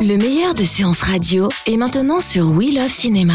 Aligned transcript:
Le 0.00 0.16
meilleur 0.16 0.54
de 0.54 0.64
séances 0.64 1.02
radio 1.02 1.50
est 1.66 1.76
maintenant 1.76 2.20
sur 2.20 2.50
We 2.52 2.74
Love 2.74 2.88
Cinéma. 2.88 3.34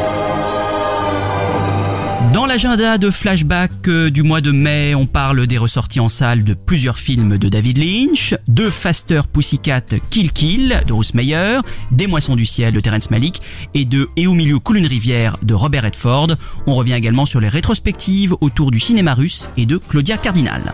Dans 2.33 2.45
l'agenda 2.45 2.97
de 2.97 3.09
flashback 3.09 3.89
euh, 3.89 4.09
du 4.09 4.23
mois 4.23 4.39
de 4.39 4.51
mai, 4.51 4.95
on 4.95 5.05
parle 5.05 5.47
des 5.47 5.57
ressorties 5.57 5.99
en 5.99 6.07
salle 6.07 6.45
de 6.45 6.53
plusieurs 6.53 6.97
films 6.97 7.37
de 7.37 7.49
David 7.49 7.77
Lynch, 7.77 8.35
de 8.47 8.69
Faster 8.69 9.21
Pussycat 9.31 9.81
Kill 10.09 10.31
Kill 10.31 10.81
de 10.87 10.93
Bruce 10.93 11.13
Meyer, 11.13 11.59
des 11.91 12.07
Moissons 12.07 12.37
du 12.37 12.45
ciel 12.45 12.73
de 12.73 12.79
Terrence 12.79 13.11
Malick 13.11 13.41
et 13.73 13.83
de 13.83 14.07
Et 14.15 14.27
au 14.27 14.33
milieu 14.33 14.59
coule 14.59 14.77
une 14.77 14.87
rivière 14.87 15.35
de 15.43 15.53
Robert 15.53 15.83
Redford. 15.83 16.37
On 16.67 16.75
revient 16.75 16.93
également 16.93 17.25
sur 17.25 17.41
les 17.41 17.49
rétrospectives 17.49 18.33
autour 18.39 18.71
du 18.71 18.79
cinéma 18.79 19.13
russe 19.13 19.49
et 19.57 19.65
de 19.65 19.77
Claudia 19.77 20.17
Cardinal. 20.17 20.71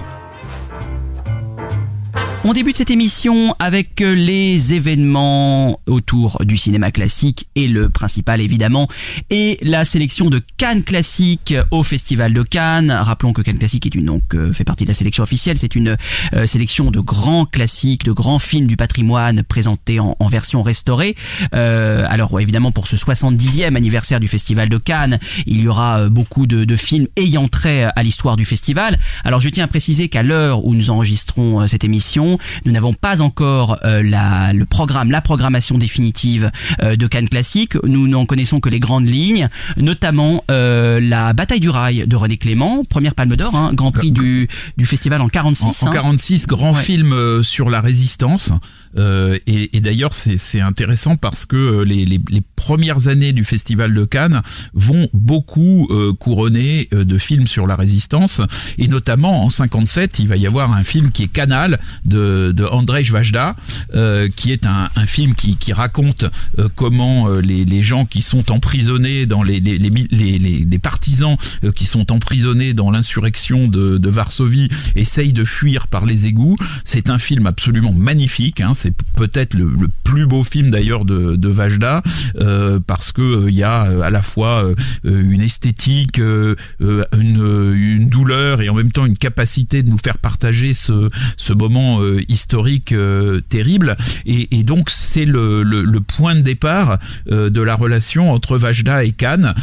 On 2.43 2.53
débute 2.53 2.77
cette 2.77 2.91
émission 2.91 3.55
avec 3.59 3.99
euh, 4.01 4.13
les 4.13 4.73
événements 4.73 5.79
autour 5.87 6.45
du 6.45 6.55
cinéma 6.55 6.91
classique 6.91 7.49
et 7.55 7.67
le 7.67 7.89
principal 7.89 8.39
évidemment 8.41 8.87
est 9.29 9.61
la 9.65 9.83
sélection 9.85 10.29
de 10.29 10.41
Cannes 10.55 10.83
classique 10.83 11.55
au 11.71 11.83
Festival 11.83 12.33
de 12.33 12.43
Cannes. 12.43 12.91
Rappelons 12.91 13.33
que 13.33 13.41
Cannes 13.41 13.57
classique 13.57 13.87
est 13.87 13.95
une 13.95 14.05
donc 14.05 14.35
euh, 14.35 14.53
fait 14.53 14.63
partie 14.63 14.85
de 14.85 14.89
la 14.89 14.93
sélection 14.93 15.23
officielle. 15.23 15.57
C'est 15.57 15.75
une 15.75 15.97
euh, 16.35 16.45
sélection 16.45 16.91
de 16.91 16.99
grands 16.99 17.45
classiques, 17.45 18.05
de 18.05 18.11
grands 18.11 18.39
films 18.39 18.67
du 18.67 18.77
patrimoine 18.77 19.43
présentés 19.43 19.99
en, 19.99 20.15
version 20.27 20.61
restaurée. 20.61 21.15
Alors 21.53 22.39
évidemment 22.39 22.71
pour 22.71 22.87
ce 22.87 22.97
70e 22.97 23.75
anniversaire 23.75 24.19
du 24.19 24.27
Festival 24.27 24.67
de 24.67 24.77
Cannes, 24.77 25.19
il 25.45 25.61
y 25.61 25.67
aura 25.67 26.09
beaucoup 26.09 26.45
de, 26.47 26.75
films 26.75 27.07
ayant 27.15 27.47
trait 27.47 27.85
à 27.95 28.03
l'histoire 28.03 28.35
du 28.35 28.45
festival. 28.45 28.99
Alors 29.23 29.39
je 29.39 29.49
tiens 29.49 29.63
à 29.63 29.67
préciser 29.67 30.09
qu'à 30.09 30.21
l'heure 30.21 30.65
où 30.65 30.75
nous 30.75 30.89
enregistrons 30.89 31.65
cette 31.65 31.85
émission, 31.85 32.26
nous 32.65 32.71
n'avons 32.71 32.93
pas 32.93 33.21
encore 33.21 33.77
euh, 33.85 34.03
la, 34.03 34.51
le 34.53 34.65
programme, 34.65 35.11
la 35.11 35.21
programmation 35.21 35.77
définitive 35.77 36.51
euh, 36.81 36.95
de 36.95 37.07
Cannes 37.07 37.29
Classique. 37.29 37.75
Nous 37.85 38.07
n'en 38.07 38.25
connaissons 38.25 38.59
que 38.59 38.69
les 38.69 38.79
grandes 38.79 39.07
lignes, 39.07 39.47
notamment 39.77 40.43
euh, 40.51 40.99
la 40.99 41.33
bataille 41.33 41.59
du 41.61 41.69
rail 41.69 42.05
de 42.07 42.15
René 42.15 42.37
Clément, 42.37 42.83
première 42.83 43.15
Palme 43.15 43.35
d'Or, 43.35 43.55
hein, 43.55 43.71
Grand 43.73 43.91
Prix 43.91 44.11
du, 44.11 44.47
du 44.77 44.85
festival 44.85 45.21
en 45.21 45.27
46. 45.29 45.83
En, 45.83 45.85
en 45.87 45.89
hein. 45.89 45.93
46, 45.93 46.47
grand 46.47 46.67
Ouais. 46.73 46.81
film 46.83 47.43
sur 47.43 47.69
la 47.69 47.79
résistance. 47.79 48.51
Et, 48.97 49.77
et 49.77 49.79
d'ailleurs, 49.79 50.11
c'est 50.13 50.59
intéressant 50.59 51.15
parce 51.17 51.45
que 51.45 51.83
les, 51.83 52.03
les, 52.05 52.19
les 52.29 52.41
premières 52.57 53.07
années 53.07 53.31
du 53.31 53.45
Festival 53.45 53.93
de 53.93 54.03
Cannes 54.03 54.41
vont 54.73 55.07
beaucoup 55.13 55.87
euh, 55.91 56.11
couronner 56.11 56.89
euh, 56.93 57.05
de 57.05 57.17
films 57.17 57.47
sur 57.47 57.67
la 57.67 57.77
résistance. 57.77 58.41
Et 58.77 58.89
notamment 58.89 59.45
en 59.45 59.49
57, 59.49 60.19
il 60.19 60.27
va 60.27 60.35
y 60.35 60.45
avoir 60.45 60.73
un 60.73 60.83
film 60.83 61.11
qui 61.11 61.23
est 61.23 61.27
Canal 61.27 61.79
de, 62.05 62.51
de 62.51 62.65
Andrzej 62.65 63.11
Vajda, 63.11 63.55
euh, 63.93 64.27
qui 64.35 64.51
est 64.51 64.65
un, 64.65 64.89
un 64.95 65.05
film 65.05 65.35
qui, 65.35 65.55
qui 65.55 65.71
raconte 65.71 66.25
euh, 66.59 66.67
comment 66.75 67.29
euh, 67.29 67.41
les, 67.41 67.63
les 67.63 67.83
gens 67.83 68.05
qui 68.05 68.21
sont 68.21 68.51
emprisonnés 68.51 69.25
dans 69.25 69.43
les, 69.43 69.59
les, 69.59 69.77
les, 69.77 70.39
les, 70.65 70.79
partisans 70.79 71.37
euh, 71.63 71.71
qui 71.71 71.85
sont 71.85 72.11
emprisonnés 72.11 72.73
dans 72.73 72.89
l'insurrection 72.91 73.67
de, 73.67 73.97
de 73.97 74.09
Varsovie 74.09 74.69
essayent 74.95 75.33
de 75.33 75.45
fuir 75.45 75.87
par 75.87 76.05
les 76.05 76.25
égouts. 76.25 76.57
C'est 76.83 77.09
un 77.09 77.19
film 77.19 77.45
absolument 77.45 77.93
magnifique. 77.93 78.61
Hein. 78.61 78.73
C'est 78.73 78.93
peut-être 79.15 79.53
le, 79.53 79.65
le 79.65 79.89
plus 80.03 80.25
beau 80.25 80.43
film 80.43 80.71
d'ailleurs 80.71 81.05
de, 81.05 81.35
de 81.35 81.49
Vajda 81.49 82.01
euh, 82.39 82.46
parce 82.85 83.11
que 83.11 83.21
euh, 83.21 83.49
il 83.49 83.55
y 83.55 83.63
a 83.63 83.85
euh, 83.85 84.01
à 84.01 84.09
la 84.09 84.21
fois 84.21 84.63
euh, 84.63 84.75
euh, 85.05 85.23
une 85.29 85.41
esthétique, 85.41 86.19
euh, 86.19 86.55
euh, 86.81 87.05
euh, 87.13 87.73
une 87.73 88.09
douleur 88.09 88.37
et 88.61 88.69
en 88.69 88.73
même 88.73 88.91
temps 88.91 89.05
une 89.05 89.17
capacité 89.17 89.83
de 89.83 89.89
nous 89.89 89.97
faire 89.97 90.17
partager 90.17 90.73
ce, 90.73 91.09
ce 91.37 91.53
moment 91.53 92.01
euh, 92.01 92.21
historique 92.27 92.91
euh, 92.91 93.41
terrible. 93.49 93.97
Et, 94.25 94.47
donc 94.63 94.89
c'est 94.89 95.25
le, 95.25 95.63
le, 95.63 96.01
point 96.01 96.35
de 96.35 96.41
départ 96.41 96.99
euh, 97.31 97.49
de 97.49 97.61
la 97.61 97.75
relation 97.75 98.31
entre 98.31 98.57
Vajda 98.57 99.03
et 99.03 99.11
Cannes 99.11 99.53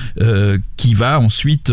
qui 0.77 0.95
va 0.95 1.21
ensuite 1.21 1.73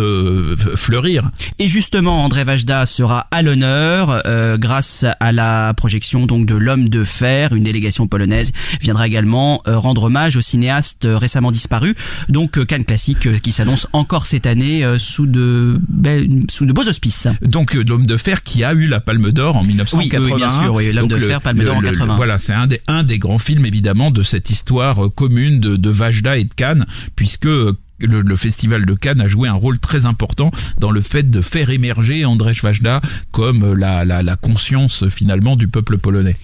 fleurir. 0.76 1.30
Et 1.60 1.68
justement, 1.68 2.24
André 2.24 2.44
Vajda 2.44 2.86
sera 2.86 3.28
à 3.32 3.42
l'honneur 3.42 4.22
grâce 4.58 5.06
à 5.20 5.32
la 5.32 5.74
projection 5.76 6.26
donc 6.26 6.46
de 6.46 6.56
L'homme 6.56 6.90
de 6.90 7.04
fer. 7.04 7.54
Une 7.54 7.64
délégation 7.64 8.08
polonaise 8.08 8.52
viendra 8.82 9.08
également 9.08 9.62
rendre 9.66 10.04
hommage 10.04 10.36
au 10.38 10.42
cinéaste 10.42 11.08
récemment 11.10 11.52
disparu. 11.52 11.96
Donc 12.30 12.64
Cannes 12.66 12.86
classique 12.86 13.42
qui 13.42 13.52
s'annonce 13.52 13.88
encore 13.94 14.26
cette 14.26 14.46
année 14.46 14.86
sous 15.00 15.26
de 15.26 15.80
belles- 15.90 16.44
sous 16.50 16.66
de 16.66 16.74
beaux 16.74 16.88
auspices. 16.88 17.11
Donc 17.42 17.76
euh, 17.76 17.84
l'homme 17.88 18.06
de 18.06 18.18
fer 18.18 18.44
qui 18.44 18.64
a 18.64 18.74
eu 18.74 18.88
la 18.88 19.00
Palme 19.00 19.32
d'Or 19.32 19.56
en 19.58 19.64
1980. 19.64 20.26
Oui, 20.26 20.32
oui, 20.34 20.38
bien 20.38 20.50
sûr, 20.64 20.74
oui, 20.74 20.92
L'Homme 20.92 21.08
de 21.08 21.16
le- 21.16 21.28
fer, 21.28 21.42
Palme 21.42 21.60
d'Or 21.64 21.78
en 21.78 21.82
le- 21.82 21.92
80. 21.92 22.16
Voilà, 22.16 22.38
c'est 22.40 22.54
un 22.54 22.68
des 22.68 22.82
un 22.88 23.04
des 23.04 23.20
grands 23.20 23.38
films 23.38 23.66
évidemment 23.66 24.12
de 24.12 24.24
cette 24.24 24.50
histoire 24.50 25.06
euh, 25.06 25.10
commune 25.10 25.60
de, 25.60 25.76
de 25.76 25.90
Vajda 25.90 26.38
et 26.38 26.44
de 26.44 26.54
Cannes, 26.54 26.86
puisque 27.16 27.46
euh, 27.48 27.74
le, 28.00 28.22
le 28.22 28.36
festival 28.36 28.86
de 28.86 28.94
Cannes 28.96 29.22
a 29.22 29.28
joué 29.28 29.48
un 29.48 29.54
rôle 29.54 29.78
très 29.80 30.06
important 30.08 30.50
dans 30.80 30.90
le 30.92 31.02
fait 31.02 31.30
de 31.30 31.42
faire 31.42 31.70
émerger 31.70 32.26
Andrzej 32.26 32.62
Vajda 32.64 33.00
comme 33.32 33.74
la, 33.76 34.06
la, 34.06 34.24
la 34.24 34.36
conscience 34.36 35.08
finalement 35.10 35.56
du 35.56 35.68
peuple 35.68 35.98
polonais. 36.00 36.36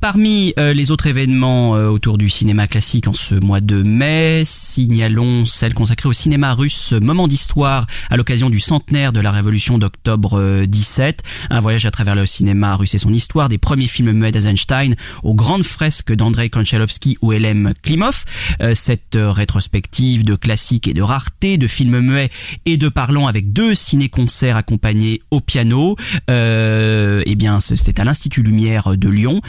Parmi 0.00 0.52
euh, 0.58 0.72
les 0.72 0.90
autres 0.90 1.06
événements 1.06 1.76
euh, 1.76 1.88
autour 1.88 2.18
du 2.18 2.28
cinéma 2.28 2.66
classique 2.66 3.08
en 3.08 3.14
ce 3.14 3.34
mois 3.34 3.60
de 3.60 3.82
mai, 3.82 4.42
signalons 4.44 5.44
celle 5.44 5.74
consacrée 5.74 6.08
au 6.08 6.12
cinéma 6.12 6.54
russe 6.54 6.92
Moment 6.92 7.28
d'histoire 7.28 7.86
à 8.10 8.16
l'occasion 8.16 8.50
du 8.50 8.60
centenaire 8.60 9.12
de 9.12 9.20
la 9.20 9.30
révolution 9.30 9.78
d'octobre 9.78 10.38
euh, 10.38 10.66
17. 10.66 11.22
Un 11.50 11.60
voyage 11.60 11.86
à 11.86 11.90
travers 11.90 12.14
le 12.14 12.26
cinéma 12.26 12.76
russe 12.76 12.94
et 12.94 12.98
son 12.98 13.12
histoire, 13.12 13.48
des 13.48 13.58
premiers 13.58 13.88
films 13.88 14.12
muets 14.12 14.32
d'Eisenstein 14.32 14.94
aux 15.22 15.34
grandes 15.34 15.64
fresques 15.64 16.12
d'Andrei 16.12 16.50
Konchalovsky 16.50 17.18
ou 17.22 17.32
Elem 17.32 17.72
Klimov. 17.82 18.24
Euh, 18.60 18.74
cette 18.74 19.16
euh, 19.16 19.30
rétrospective 19.30 20.24
de 20.24 20.34
classiques 20.34 20.88
et 20.88 20.94
de 20.94 21.02
raretés, 21.02 21.58
de 21.58 21.66
films 21.66 22.00
muets 22.00 22.30
et 22.64 22.76
de 22.76 22.88
parlons 22.88 23.26
avec 23.26 23.52
deux 23.52 23.74
ciné-concerts 23.74 24.56
accompagnés 24.56 25.20
au 25.30 25.40
piano. 25.40 25.96
Euh, 26.30 27.22
eh 27.26 27.34
bien, 27.34 27.60
c'était 27.60 28.00
à 28.00 28.04
l'Institut 28.04 28.42
Lumière 28.42 28.96
de 28.96 29.08
Lyon 29.08 29.40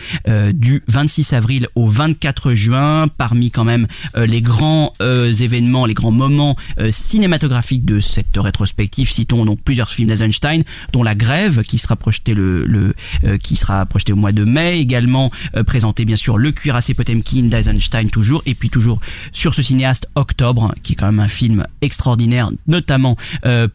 euh, 0.47 0.51
du 0.53 0.83
26 0.87 1.33
avril 1.33 1.67
au 1.75 1.87
24 1.87 2.53
juin. 2.53 3.07
Parmi 3.17 3.51
quand 3.51 3.63
même 3.63 3.87
euh, 4.15 4.25
les 4.25 4.41
grands 4.41 4.93
euh, 5.01 5.31
événements, 5.31 5.85
les 5.85 5.93
grands 5.93 6.11
moments 6.11 6.55
cinématographiques 6.89 7.85
de 7.85 7.99
cette 7.99 8.35
rétrospective, 8.35 9.09
citons 9.09 9.45
donc 9.45 9.61
plusieurs 9.61 9.89
films 9.89 10.07
d'Eisenstein, 10.07 10.63
dont 10.93 11.03
La 11.03 11.15
Grève 11.15 11.63
qui 11.63 11.77
sera 11.77 11.95
projeté 11.95 12.33
le, 12.33 12.93
qui 13.41 13.55
sera 13.55 13.85
projeté 13.85 14.13
au 14.13 14.15
mois 14.15 14.31
de 14.31 14.43
mai. 14.43 14.79
Également 14.79 15.31
présenté 15.65 16.05
bien 16.05 16.15
sûr 16.15 16.37
Le 16.37 16.51
cuirassé 16.51 16.93
Potemkin 16.93 17.43
d'Eisenstein 17.43 18.09
toujours, 18.09 18.41
et 18.45 18.55
puis 18.55 18.69
toujours 18.69 18.99
sur 19.31 19.53
ce 19.53 19.61
cinéaste 19.61 20.07
Octobre, 20.15 20.73
qui 20.83 20.93
est 20.93 20.95
quand 20.95 21.07
même 21.07 21.19
un 21.19 21.27
film 21.27 21.65
extraordinaire, 21.81 22.51
notamment 22.67 23.17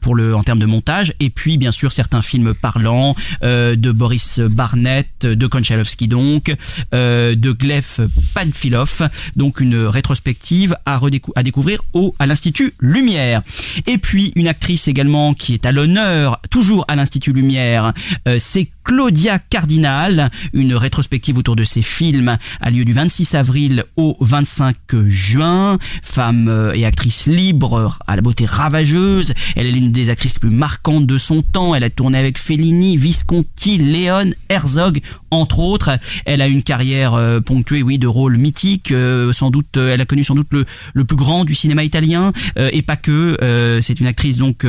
pour 0.00 0.14
le 0.14 0.34
en 0.34 0.42
termes 0.42 0.60
de 0.60 0.66
montage, 0.66 1.14
et 1.20 1.30
puis 1.30 1.58
bien 1.58 1.72
sûr 1.72 1.92
certains 1.92 2.22
films 2.22 2.54
parlants 2.54 3.14
de 3.42 3.92
Boris 3.92 4.40
Barnett, 4.40 5.08
de 5.22 5.46
Konchalovsky 5.46 6.08
donc, 6.08 6.51
euh, 6.94 7.34
de 7.34 7.52
Glef 7.52 8.00
Panfilov. 8.34 9.08
Donc 9.36 9.60
une 9.60 9.76
rétrospective 9.86 10.76
à, 10.86 11.00
découvrir 11.42 11.82
au 11.92 12.14
à 12.18 12.26
l'Institut 12.26 12.74
Lumière. 12.80 13.42
Et 13.86 13.98
puis 13.98 14.32
une 14.36 14.48
actrice 14.48 14.88
également 14.88 15.34
qui 15.34 15.54
est 15.54 15.66
à 15.66 15.72
l'honneur, 15.72 16.40
toujours 16.50 16.84
à 16.88 16.96
l'Institut 16.96 17.32
Lumière, 17.32 17.92
euh, 18.28 18.36
c'est 18.38 18.68
Claudia 18.84 19.38
Cardinal. 19.38 20.30
Une 20.52 20.74
rétrospective 20.74 21.36
autour 21.36 21.56
de 21.56 21.64
ses 21.64 21.82
films 21.82 22.36
a 22.60 22.70
lieu 22.70 22.84
du 22.84 22.92
26 22.92 23.34
avril 23.34 23.84
au 23.96 24.16
25 24.20 24.76
juin. 25.06 25.78
Femme 26.02 26.48
euh, 26.48 26.72
et 26.72 26.84
actrice 26.84 27.26
libre, 27.26 27.98
à 28.06 28.16
la 28.16 28.22
beauté 28.22 28.46
ravageuse. 28.46 29.34
Elle 29.56 29.66
est 29.66 29.72
l'une 29.72 29.92
des 29.92 30.10
actrices 30.10 30.34
les 30.34 30.40
plus 30.40 30.50
marquantes 30.50 31.06
de 31.06 31.18
son 31.18 31.42
temps. 31.42 31.74
Elle 31.74 31.84
a 31.84 31.90
tourné 31.90 32.18
avec 32.18 32.38
Fellini, 32.38 32.96
Visconti, 32.96 33.78
Léon, 33.78 34.30
Herzog, 34.48 35.00
entre 35.30 35.60
autres. 35.60 35.98
Elle 36.24 36.42
a 36.42 36.48
une 36.48 36.62
carrière 36.62 37.14
euh, 37.14 37.40
ponctuée, 37.40 37.82
oui, 37.82 37.98
de 37.98 38.06
rôles 38.06 38.36
mythiques. 38.36 38.92
Euh, 38.92 39.32
sans 39.32 39.50
doute, 39.50 39.76
elle 39.76 40.00
a 40.00 40.04
connu 40.06 40.24
sans 40.24 40.34
doute 40.34 40.48
le, 40.50 41.04
plus 41.04 41.16
grand 41.16 41.44
du 41.44 41.54
cinéma 41.54 41.84
italien 41.84 42.32
et 42.56 42.82
pas 42.82 42.96
que. 42.96 43.36
C'est 43.82 44.00
une 44.00 44.06
actrice 44.06 44.36
donc 44.36 44.64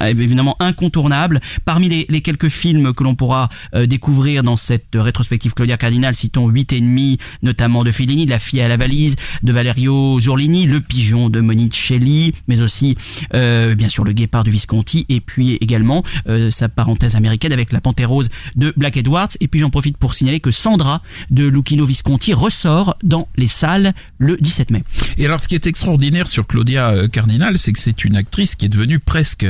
évidemment 0.00 0.56
incontournable. 0.60 1.40
Parmi 1.64 1.88
les 1.88 2.20
quelques 2.20 2.48
films 2.48 2.94
que 2.94 3.04
l'on 3.04 3.14
pourra 3.14 3.35
euh, 3.74 3.86
découvrir 3.86 4.42
dans 4.42 4.56
cette 4.56 4.94
rétrospective 4.94 5.54
Claudia 5.54 5.76
Cardinal, 5.76 6.14
citons 6.14 6.48
8 6.48 6.72
et 6.72 6.80
demi, 6.80 7.18
notamment 7.42 7.84
de 7.84 7.90
Fellini, 7.90 8.26
La 8.26 8.38
fille 8.38 8.60
à 8.60 8.68
la 8.68 8.76
valise 8.76 9.16
de 9.42 9.52
Valerio 9.52 10.18
Zurlini, 10.20 10.66
Le 10.66 10.80
pigeon 10.80 11.28
de 11.28 11.40
Monicelli, 11.40 12.32
mais 12.48 12.60
aussi 12.60 12.96
euh, 13.34 13.74
bien 13.74 13.88
sûr 13.88 14.04
Le 14.04 14.12
guépard 14.12 14.44
de 14.44 14.50
Visconti, 14.50 15.06
et 15.08 15.20
puis 15.20 15.54
également 15.60 16.02
euh, 16.28 16.50
sa 16.50 16.68
parenthèse 16.68 17.16
américaine 17.16 17.52
avec 17.52 17.72
La 17.72 17.80
panthère 17.80 18.08
rose 18.08 18.30
de 18.56 18.72
Black 18.76 18.96
Edwards. 18.96 19.28
Et 19.40 19.48
puis 19.48 19.60
j'en 19.60 19.70
profite 19.70 19.96
pour 19.96 20.14
signaler 20.14 20.40
que 20.40 20.50
Sandra 20.50 21.02
de 21.30 21.46
Lucchino 21.46 21.84
Visconti 21.84 22.34
ressort 22.34 22.96
dans 23.02 23.28
les 23.36 23.48
salles 23.48 23.94
le 24.18 24.36
17 24.40 24.70
mai. 24.70 24.84
Et 25.18 25.24
alors 25.26 25.40
ce 25.40 25.48
qui 25.48 25.54
est 25.54 25.66
extraordinaire 25.66 26.28
sur 26.28 26.46
Claudia 26.46 27.08
Cardinal, 27.12 27.58
c'est 27.58 27.72
que 27.72 27.78
c'est 27.78 28.04
une 28.04 28.16
actrice 28.16 28.54
qui 28.54 28.66
est 28.66 28.70
devenue 28.70 28.98
presque 28.98 29.46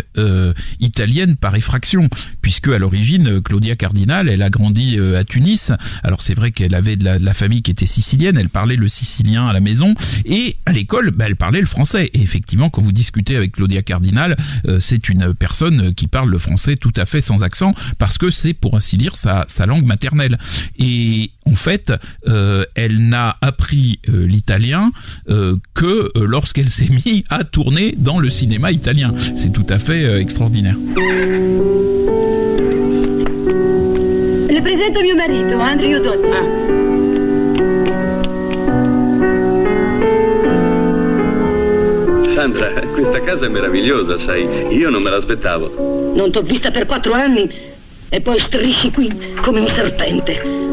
italienne 0.80 1.36
par 1.36 1.54
effraction, 1.54 2.08
puisque 2.42 2.68
à 2.68 2.78
l'origine 2.78 3.40
Claudia 3.40 3.75
Cardinal, 3.76 4.28
elle 4.28 4.42
a 4.42 4.50
grandi 4.50 4.98
euh, 4.98 5.18
à 5.18 5.24
Tunis. 5.24 5.72
Alors 6.02 6.22
c'est 6.22 6.34
vrai 6.34 6.50
qu'elle 6.50 6.74
avait 6.74 6.96
de 6.96 7.04
la, 7.04 7.32
famille 7.34 7.62
qui 7.62 7.70
était 7.70 7.86
sicilienne, 7.86 8.38
elle 8.38 8.48
parlait 8.48 8.76
le 8.76 8.88
sicilien 8.88 9.46
à 9.46 9.52
la 9.52 9.60
maison 9.60 9.94
et 10.24 10.56
à 10.64 10.72
l'école, 10.72 11.10
bah, 11.10 11.26
elle 11.26 11.36
parlait 11.36 11.60
le 11.60 11.66
français. 11.66 12.10
Et 12.14 12.22
effectivement, 12.22 12.70
quand 12.70 12.82
vous 12.82 12.92
discutez 12.92 13.36
avec 13.36 13.52
Claudia 13.52 13.82
Cardinal, 13.82 14.36
euh, 14.66 14.80
c'est 14.80 15.08
une 15.08 15.34
personne 15.34 15.94
qui 15.94 16.06
parle 16.06 16.30
le 16.30 16.38
français 16.38 16.76
tout 16.76 16.92
à 16.96 17.06
fait 17.06 17.20
sans 17.20 17.42
accent 17.42 17.74
parce 17.98 18.18
que 18.18 18.30
c'est 18.30 18.54
pour 18.54 18.76
ainsi 18.76 18.96
dire 18.96 19.16
sa, 19.16 19.46
langue 19.66 19.84
maternelle. 19.84 20.38
Et 20.78 21.32
en 21.44 21.54
fait, 21.54 21.92
euh, 22.28 22.64
elle 22.74 23.08
n'a 23.08 23.36
appris 23.40 24.00
l'italien 24.06 24.92
que 25.74 26.10
lorsqu'elle 26.16 26.70
s'est 26.70 26.88
mise 27.06 27.22
à 27.30 27.44
tourner 27.44 27.94
dans 27.98 28.18
le 28.18 28.30
cinéma 28.30 28.72
italien. 28.72 29.12
C'est 29.34 29.52
tout 29.52 29.66
à 29.68 29.78
fait 29.78 30.20
extraordinaire. 30.20 30.76
Le 34.56 34.62
presento 34.62 35.02
mio 35.02 35.14
marito, 35.14 35.58
Andrew 35.58 36.00
Dodds. 36.00 36.30
Ah. 36.32 36.42
Sandra, 42.30 42.70
questa 42.94 43.20
casa 43.20 43.44
è 43.44 43.48
meravigliosa, 43.50 44.16
sai. 44.16 44.48
Io 44.74 44.88
non 44.88 45.02
me 45.02 45.10
l'aspettavo. 45.10 46.14
Non 46.14 46.30
t'ho 46.30 46.40
vista 46.40 46.70
per 46.70 46.86
quattro 46.86 47.12
anni 47.12 47.46
e 48.08 48.20
poi 48.22 48.38
strisci 48.40 48.90
qui 48.90 49.34
come 49.42 49.60
un 49.60 49.68
serpente. 49.68 50.65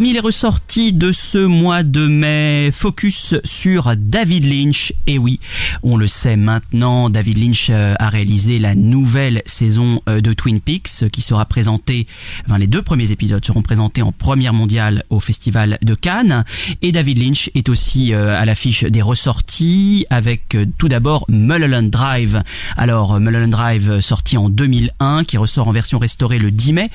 Parmi 0.00 0.14
les 0.14 0.20
ressorties 0.20 0.94
de 0.94 1.12
ce 1.12 1.36
mois 1.36 1.82
de 1.82 2.06
mai, 2.06 2.70
focus 2.72 3.34
sur 3.44 3.92
David 3.98 4.46
Lynch. 4.46 4.94
Et 5.06 5.18
oui, 5.18 5.40
on 5.82 5.98
le 5.98 6.06
sait 6.06 6.36
maintenant, 6.36 7.10
David 7.10 7.36
Lynch 7.36 7.68
euh, 7.68 7.96
a 7.98 8.08
réalisé 8.08 8.58
la 8.58 8.74
nouvelle 8.74 9.42
saison 9.44 10.00
euh, 10.08 10.22
de 10.22 10.32
Twin 10.32 10.62
Peaks 10.62 11.10
qui 11.12 11.20
sera 11.20 11.44
présentée, 11.44 12.06
enfin 12.46 12.56
les 12.56 12.66
deux 12.66 12.80
premiers 12.80 13.10
épisodes 13.10 13.44
seront 13.44 13.60
présentés 13.60 14.00
en 14.00 14.10
première 14.10 14.54
mondiale 14.54 15.04
au 15.10 15.20
Festival 15.20 15.76
de 15.82 15.94
Cannes. 15.94 16.46
Et 16.80 16.92
David 16.92 17.18
Lynch 17.18 17.50
est 17.54 17.68
aussi 17.68 18.14
euh, 18.14 18.40
à 18.40 18.46
l'affiche 18.46 18.84
des 18.84 19.02
ressorties 19.02 20.06
avec 20.08 20.56
tout 20.78 20.88
d'abord 20.88 21.26
Mulholland 21.28 21.90
Drive. 21.90 22.42
Alors 22.78 23.20
Mulholland 23.20 23.50
Drive 23.50 24.00
sorti 24.00 24.38
en 24.38 24.48
2001 24.48 25.24
qui 25.24 25.36
ressort 25.36 25.68
en 25.68 25.72
version 25.72 25.98
restaurée 25.98 26.38
le 26.38 26.50
10 26.50 26.72
mai. 26.72 26.90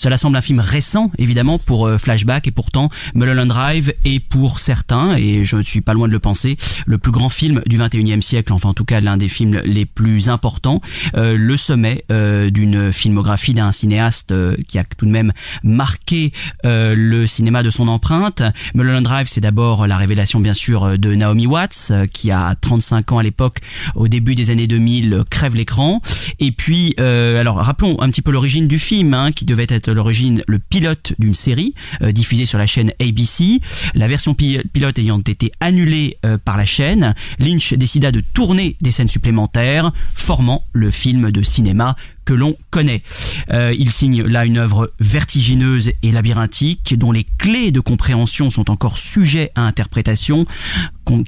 Cela 0.00 0.16
semble 0.16 0.38
un 0.38 0.40
film 0.40 0.60
récent, 0.60 1.10
évidemment, 1.18 1.58
pour 1.58 1.86
euh, 1.86 1.98
Flashback, 1.98 2.48
et 2.48 2.52
pourtant, 2.52 2.88
Mulholland 3.14 3.48
Drive 3.48 3.92
est 4.06 4.18
pour 4.18 4.58
certains, 4.58 5.14
et 5.18 5.44
je 5.44 5.56
ne 5.56 5.62
suis 5.62 5.82
pas 5.82 5.92
loin 5.92 6.08
de 6.08 6.12
le 6.12 6.18
penser, 6.18 6.56
le 6.86 6.96
plus 6.96 7.12
grand 7.12 7.28
film 7.28 7.60
du 7.66 7.76
21e 7.76 8.22
siècle, 8.22 8.54
enfin 8.54 8.70
en 8.70 8.74
tout 8.74 8.86
cas 8.86 9.00
l'un 9.02 9.18
des 9.18 9.28
films 9.28 9.60
les 9.62 9.84
plus 9.84 10.30
importants, 10.30 10.80
euh, 11.16 11.36
le 11.36 11.54
sommet 11.58 12.06
euh, 12.10 12.48
d'une 12.48 12.94
filmographie 12.94 13.52
d'un 13.52 13.72
cinéaste 13.72 14.32
qui 14.66 14.78
a 14.78 14.84
tout 14.84 15.04
de 15.04 15.10
même 15.10 15.32
marqué 15.62 16.32
le 16.64 17.26
cinéma 17.26 17.62
de 17.62 17.68
son 17.68 17.86
empreinte. 17.88 18.42
Mulholland 18.74 19.02
Drive, 19.02 19.26
c'est 19.28 19.42
d'abord 19.42 19.86
la 19.86 19.98
révélation, 19.98 20.40
bien 20.40 20.54
sûr, 20.54 20.98
de 20.98 21.14
Naomi 21.14 21.46
Watts, 21.46 21.92
qui 22.12 22.30
a 22.30 22.54
35 22.54 23.12
ans 23.12 23.18
à 23.18 23.22
l'époque, 23.22 23.58
au 23.94 24.08
début 24.08 24.34
des 24.34 24.50
années 24.50 24.66
2000, 24.66 25.24
crève 25.28 25.54
l'écran. 25.54 26.00
Et 26.38 26.52
puis, 26.52 26.94
alors 26.98 27.56
rappelons 27.56 28.00
un 28.00 28.08
petit 28.08 28.22
peu 28.22 28.30
l'origine 28.30 28.66
du 28.66 28.78
film, 28.78 29.12
hein, 29.12 29.32
qui 29.32 29.44
devait 29.44 29.66
être 29.68 29.89
l'origine 29.92 30.42
le 30.46 30.58
pilote 30.58 31.14
d'une 31.18 31.34
série 31.34 31.74
euh, 32.02 32.12
diffusée 32.12 32.46
sur 32.46 32.58
la 32.58 32.66
chaîne 32.66 32.92
ABC. 33.00 33.60
La 33.94 34.08
version 34.08 34.34
pilote 34.34 34.98
ayant 34.98 35.18
été 35.18 35.52
annulée 35.60 36.18
euh, 36.24 36.38
par 36.38 36.56
la 36.56 36.66
chaîne, 36.66 37.14
Lynch 37.38 37.74
décida 37.74 38.12
de 38.12 38.20
tourner 38.20 38.76
des 38.80 38.92
scènes 38.92 39.08
supplémentaires, 39.08 39.92
formant 40.14 40.64
le 40.72 40.90
film 40.90 41.30
de 41.30 41.42
cinéma 41.42 41.96
que 42.30 42.34
l'on 42.34 42.54
connaît. 42.70 43.02
Euh, 43.50 43.74
il 43.76 43.90
signe 43.90 44.22
là 44.22 44.44
une 44.44 44.58
œuvre 44.58 44.92
vertigineuse 45.00 45.90
et 46.04 46.12
labyrinthique 46.12 46.96
dont 46.96 47.10
les 47.10 47.26
clés 47.38 47.72
de 47.72 47.80
compréhension 47.80 48.50
sont 48.50 48.70
encore 48.70 48.98
sujets 48.98 49.50
à 49.56 49.62
interprétation 49.62 50.46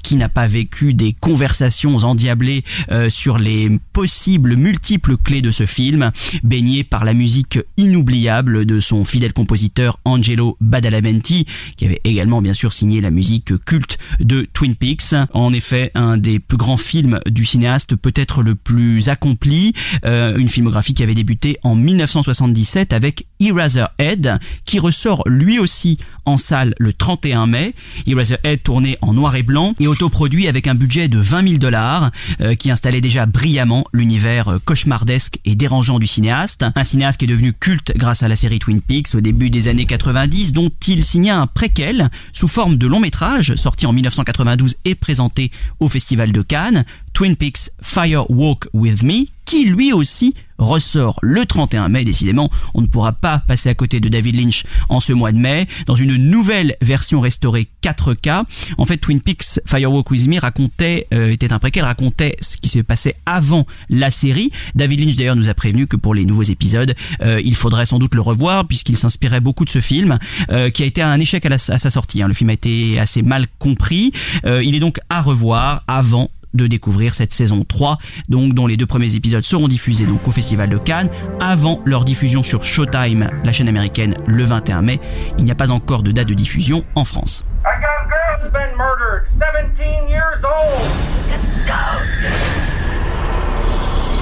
qui 0.02 0.16
n'a 0.16 0.28
pas 0.28 0.46
vécu 0.46 0.94
des 0.94 1.12
conversations 1.12 1.96
endiablées 1.96 2.64
euh, 2.90 3.10
sur 3.10 3.38
les 3.38 3.78
possibles 3.92 4.56
multiples 4.56 5.16
clés 5.16 5.42
de 5.42 5.50
ce 5.50 5.66
film, 5.66 6.12
baigné 6.42 6.84
par 6.84 7.04
la 7.04 7.14
musique 7.14 7.58
inoubliable 7.76 8.64
de 8.64 8.80
son 8.80 9.04
fidèle 9.04 9.32
compositeur 9.32 9.98
Angelo 10.04 10.56
Badalamenti, 10.60 11.46
qui 11.76 11.84
avait 11.84 12.00
également 12.04 12.42
bien 12.42 12.52
sûr 12.52 12.72
signé 12.72 13.00
la 13.00 13.10
musique 13.10 13.52
culte 13.64 13.98
de 14.20 14.46
Twin 14.52 14.76
Peaks. 14.76 15.14
En 15.32 15.52
effet, 15.52 15.90
un 15.94 16.16
des 16.16 16.38
plus 16.38 16.58
grands 16.58 16.76
films 16.76 17.20
du 17.26 17.44
cinéaste, 17.44 17.96
peut-être 17.96 18.42
le 18.42 18.54
plus 18.54 19.08
accompli, 19.08 19.72
euh, 20.04 20.36
une 20.36 20.48
filmographie 20.48 20.91
qui 20.94 21.02
avait 21.02 21.14
débuté 21.14 21.58
en 21.62 21.74
1977 21.74 22.92
avec 22.92 23.26
Eraserhead, 23.40 24.38
qui 24.64 24.78
ressort 24.78 25.22
lui 25.26 25.58
aussi 25.58 25.98
en 26.24 26.36
salle 26.36 26.74
le 26.78 26.92
31 26.92 27.46
mai. 27.46 27.74
Eraserhead 28.06 28.62
tourné 28.62 28.96
en 29.00 29.12
noir 29.12 29.36
et 29.36 29.42
blanc 29.42 29.74
et 29.80 29.86
autoproduit 29.86 30.48
avec 30.48 30.66
un 30.66 30.74
budget 30.74 31.08
de 31.08 31.18
20 31.18 31.48
000 31.48 31.58
dollars 31.58 32.10
euh, 32.40 32.54
qui 32.54 32.70
installait 32.70 33.00
déjà 33.00 33.26
brillamment 33.26 33.84
l'univers 33.92 34.48
euh, 34.48 34.58
cauchemardesque 34.64 35.38
et 35.44 35.54
dérangeant 35.54 35.98
du 35.98 36.06
cinéaste. 36.06 36.64
Un 36.74 36.84
cinéaste 36.84 37.18
qui 37.18 37.24
est 37.24 37.28
devenu 37.28 37.52
culte 37.52 37.92
grâce 37.96 38.22
à 38.22 38.28
la 38.28 38.36
série 38.36 38.58
Twin 38.58 38.80
Peaks 38.80 39.14
au 39.14 39.20
début 39.20 39.50
des 39.50 39.68
années 39.68 39.86
90 39.86 40.52
dont 40.52 40.70
il 40.86 41.04
signa 41.04 41.38
un 41.38 41.46
préquel 41.46 42.10
sous 42.32 42.48
forme 42.48 42.76
de 42.76 42.86
long 42.86 43.00
métrage 43.00 43.54
sorti 43.56 43.86
en 43.86 43.92
1992 43.92 44.76
et 44.84 44.94
présenté 44.94 45.50
au 45.80 45.88
Festival 45.88 46.32
de 46.32 46.42
Cannes, 46.42 46.84
Twin 47.12 47.36
Peaks 47.36 47.70
Fire 47.82 48.30
Walk 48.30 48.68
With 48.72 49.02
Me, 49.02 49.26
qui 49.44 49.64
lui 49.64 49.92
aussi 49.92 50.34
ressort 50.62 51.18
le 51.22 51.44
31 51.46 51.88
mai. 51.88 52.04
Décidément, 52.04 52.50
on 52.74 52.80
ne 52.80 52.86
pourra 52.86 53.12
pas 53.12 53.38
passer 53.38 53.68
à 53.68 53.74
côté 53.74 54.00
de 54.00 54.08
David 54.08 54.36
Lynch 54.36 54.64
en 54.88 55.00
ce 55.00 55.12
mois 55.12 55.32
de 55.32 55.38
mai, 55.38 55.66
dans 55.86 55.94
une 55.94 56.16
nouvelle 56.16 56.76
version 56.80 57.20
restaurée 57.20 57.68
4K. 57.82 58.44
En 58.78 58.84
fait, 58.84 58.98
Twin 58.98 59.20
Peaks 59.20 59.60
Firewalk 59.66 60.10
With 60.10 60.28
Me 60.28 60.38
racontait, 60.38 61.06
euh, 61.12 61.30
était 61.30 61.52
un 61.52 61.58
préquel, 61.58 61.84
racontait 61.84 62.36
ce 62.40 62.56
qui 62.56 62.68
s'est 62.68 62.82
passé 62.82 63.14
avant 63.26 63.66
la 63.88 64.10
série. 64.10 64.50
David 64.74 65.00
Lynch 65.00 65.16
d'ailleurs 65.16 65.36
nous 65.36 65.48
a 65.48 65.54
prévenu 65.54 65.86
que 65.86 65.96
pour 65.96 66.14
les 66.14 66.24
nouveaux 66.24 66.42
épisodes, 66.42 66.94
euh, 67.22 67.40
il 67.44 67.54
faudrait 67.54 67.86
sans 67.86 67.98
doute 67.98 68.14
le 68.14 68.20
revoir 68.20 68.66
puisqu'il 68.66 68.96
s'inspirait 68.96 69.40
beaucoup 69.40 69.64
de 69.64 69.70
ce 69.70 69.80
film, 69.80 70.18
euh, 70.50 70.70
qui 70.70 70.82
a 70.82 70.86
été 70.86 71.02
un 71.02 71.18
échec 71.18 71.44
à, 71.46 71.58
sa 71.58 71.90
sortie. 71.90 72.22
Hein. 72.22 72.28
Le 72.28 72.34
film 72.34 72.50
a 72.50 72.54
été 72.54 72.98
assez 72.98 73.22
mal 73.22 73.46
compris. 73.58 74.12
il 74.44 74.74
est 74.74 74.80
donc 74.80 75.00
à 75.08 75.20
revoir 75.20 75.84
avant 75.86 76.30
de 76.54 76.66
découvrir 76.66 77.14
cette 77.14 77.32
saison 77.32 77.64
3, 77.66 77.98
donc 78.28 78.54
dont 78.54 78.66
les 78.66 78.76
deux 78.76 78.86
premiers 78.86 79.14
épisodes 79.14 79.44
seront 79.44 79.68
diffusés 79.68 80.06
donc 80.06 80.26
au 80.26 80.30
Festival 80.30 80.68
de 80.68 80.78
Cannes 80.78 81.10
avant 81.40 81.80
leur 81.84 82.04
diffusion 82.04 82.42
sur 82.42 82.64
Showtime, 82.64 83.30
la 83.44 83.52
chaîne 83.52 83.68
américaine, 83.68 84.16
le 84.26 84.44
21 84.44 84.82
mai. 84.82 85.00
Il 85.38 85.44
n'y 85.44 85.50
a 85.50 85.54
pas 85.54 85.70
encore 85.70 86.02
de 86.02 86.12
date 86.12 86.28
de 86.28 86.34
diffusion 86.34 86.84
en 86.94 87.04
France. 87.04 87.44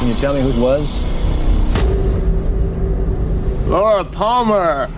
Can 0.01 0.09
you 0.09 0.15
tell 0.15 0.33
me 0.33 0.41
who 0.41 0.49
it 0.49 0.57
was? 0.57 0.99
Laura 3.69 4.03
Palmer. 4.03 4.89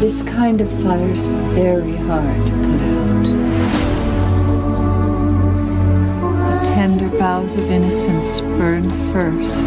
This 0.00 0.22
kind 0.22 0.60
of 0.60 0.70
fire's 0.80 1.26
very 1.56 1.96
hard 1.96 2.46
to 2.46 2.52
put 2.52 2.80
out. 2.82 3.24
The 6.62 6.68
tender 6.68 7.08
boughs 7.18 7.56
of 7.56 7.64
innocence 7.68 8.40
burn 8.40 8.88
first. 9.12 9.66